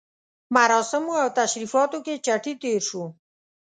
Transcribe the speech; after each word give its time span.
مراسمو 0.55 1.13
او 1.23 1.29
تشریفاتو 1.39 1.97
کې 2.05 2.13
چټي 2.25 2.53
تېر 2.63 2.81
شو. 2.89 3.03